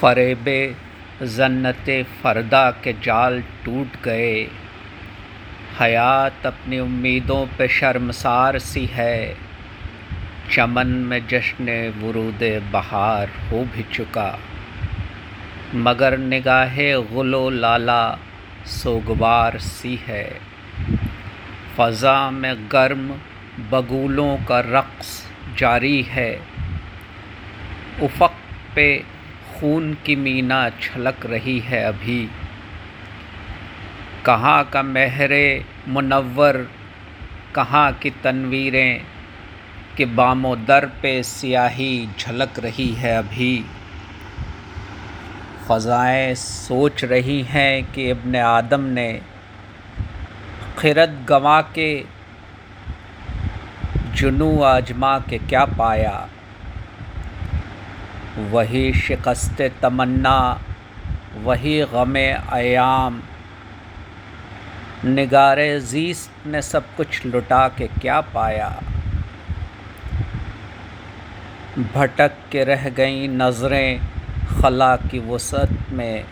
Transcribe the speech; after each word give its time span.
फ़रेब 0.00 0.44
जन्नत 1.28 1.84
फ़रदा 2.22 2.70
के 2.84 2.92
जाल 3.02 3.40
टूट 3.64 3.96
गए। 4.04 4.48
हयात 5.80 6.46
अपनी 6.46 6.78
उम्मीदों 6.78 7.44
पे 7.58 7.68
शर्मसार 7.68 8.58
सी 8.58 8.84
है। 8.86 9.36
चमन 10.52 10.86
में 10.86 11.26
जश्न 11.28 11.76
वरूद 11.98 12.44
बहार 12.72 13.28
हो 13.50 13.64
भी 13.74 13.82
चुका। 13.92 14.38
मगर 15.74 16.18
निगाह 16.18 16.76
गुलो 17.12 17.48
लाला 17.50 18.02
सोगवार 18.66 19.58
सी 19.58 19.94
है। 20.06 20.24
फ़ज़ा 21.76 22.30
में 22.30 22.54
गर्म 22.72 23.08
बगूलों 23.70 24.36
का 24.48 24.60
रक़्स 24.66 25.14
जारी 25.58 26.02
है। 26.02 26.32
उफ़क़ 28.02 28.40
पे 28.74 29.19
खून 29.60 29.92
की 29.94 30.14
मीना 30.16 30.58
छलक 30.70 31.26
रही 31.26 31.58
है 31.60 31.82
अभी। 31.84 32.28
कहाँ 34.26 34.62
का 34.64 34.82
महरे 34.82 35.64
मुनवर 35.88 36.56
कहाँ 37.54 37.92
की 37.92 38.10
तनवीरें 38.10 39.04
कि 39.96 40.04
बामो 40.04 40.54
दर 40.56 40.86
पे 41.02 41.22
सियाही 41.22 42.08
झलक 42.18 42.58
रही 42.58 42.88
है 42.94 43.16
अभी। 43.16 43.52
फ़ज़ाएँ 45.68 46.34
सोच 46.34 47.04
रही 47.04 47.42
हैं 47.42 47.92
कि 47.92 48.10
इब्न 48.10 48.36
आदम 48.36 48.80
ने 48.80 49.12
खिरत 50.78 51.24
गंवा 51.28 51.60
के 51.60 51.92
जुनू 54.16 54.60
आजमा 54.64 55.18
के 55.18 55.38
क्या 55.38 55.64
पाया। 55.64 56.28
वही 58.38 58.92
शिकस्त 58.92 59.60
तमन्ना, 59.82 60.60
वही 61.36 61.80
गम 61.84 62.16
आयाम 62.52 63.20
निगार 65.04 65.58
जीस्त 65.80 66.46
ने 66.46 66.62
सब 66.62 66.94
कुछ 66.96 67.24
लुटा 67.26 67.66
के 67.68 67.86
क्या 68.00 68.20
पाया? 68.20 68.68
भटक 71.94 72.36
के 72.52 72.64
रह 72.64 72.88
गई 72.90 73.28
नज़रें 73.28 74.00
खला 74.50 74.94
की 74.96 75.18
वसत 75.28 75.70
में। 75.92 76.24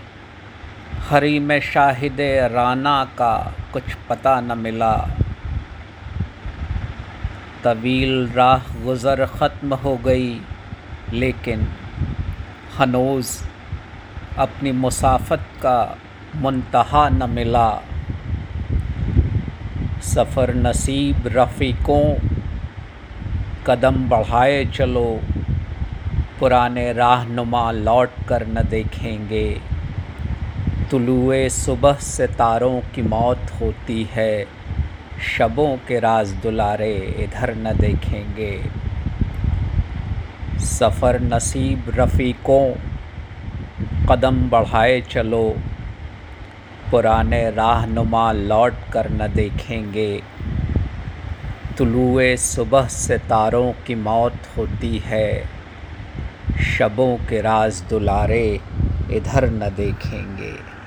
हरी 1.10 1.38
में 1.38 1.60
शाहिद 1.60 2.20
राना 2.52 3.04
का 3.18 3.34
कुछ 3.72 3.94
पता 4.08 4.40
न 4.40 4.58
मिला। 4.58 4.94
तवील 7.64 8.28
राह 8.28 8.72
गुज़र 8.84 9.26
ख़त्म 9.26 9.74
हो 9.74 9.96
गई, 9.96 10.40
लेकिन 11.12 11.68
हनोज़ 12.78 13.44
अपनी 14.38 14.72
मुसाफत 14.72 15.46
का 15.62 15.98
मुंतहा 16.36 17.08
न 17.08 17.30
मिला। 17.30 17.70
सफ़र 20.02 20.54
नसीब 20.54 21.26
रफ़ीकों 21.26 22.04
कदम 23.66 24.08
बढ़ाए 24.08 24.64
चलो, 24.64 25.20
पुराने 26.40 26.92
राहनुमा 26.92 27.70
लौट 27.70 28.10
कर 28.28 28.46
न 28.46 28.62
देखेंगे। 28.68 29.60
तुलुए 30.90 31.48
सुबह 31.48 31.92
से 31.92 32.26
तारों 32.26 32.80
की 32.94 33.02
मौत 33.02 33.50
होती 33.60 34.08
है, 34.12 34.46
शबों 35.28 35.76
के 35.88 35.98
राज 36.00 36.32
दुलारे 36.32 36.94
इधर 37.18 37.54
न 37.56 37.76
देखेंगे। 37.76 38.52
सफ़र 40.58 41.20
नसीब 41.20 41.84
रफ़ीकों, 41.88 42.74
कदम 44.06 44.50
बढ़ाए 44.50 45.00
चलो। 45.00 45.56
पुराने 46.90 47.50
राहनुमा 47.50 48.32
लौट 48.32 48.74
कर 48.92 49.10
न 49.10 49.32
देखेंगे। 49.34 50.22
तुलुए 51.78 52.36
सुबह 52.36 52.86
सितारों 52.86 53.72
की 53.72 53.94
मौत 53.94 54.36
होती 54.58 54.98
है। 54.98 55.48
शबों 56.62 57.16
के 57.16 57.40
राज 57.40 57.82
दुलारे 57.82 58.60
इधर 59.10 59.50
न 59.50 59.74
देखेंगे। 59.76 60.77